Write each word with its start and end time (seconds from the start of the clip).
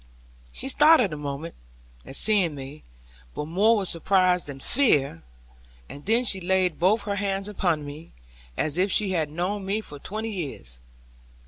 She 0.51 0.67
started 0.67 1.13
a 1.13 1.15
moment, 1.15 1.53
at 2.07 2.15
seeing 2.15 2.55
me, 2.55 2.83
but 3.35 3.45
more 3.45 3.77
with 3.77 3.87
surprise 3.87 4.45
than 4.45 4.59
fear; 4.59 5.21
and 5.87 6.03
then 6.07 6.23
she 6.23 6.41
laid 6.41 6.79
both 6.79 7.03
her 7.03 7.17
hands 7.17 7.47
upon 7.47 7.85
mine, 7.85 8.11
as 8.57 8.79
if 8.79 8.91
she 8.91 9.11
had 9.11 9.29
known 9.29 9.63
me 9.63 9.79
for 9.79 9.99
twenty 9.99 10.31
years. 10.31 10.79